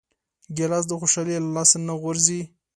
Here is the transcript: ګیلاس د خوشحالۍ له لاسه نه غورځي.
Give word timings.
ګیلاس 0.55 0.85
د 0.87 0.91
خوشحالۍ 1.01 1.35
له 1.41 1.49
لاسه 1.55 1.77
نه 1.87 1.93
غورځي. 2.01 2.41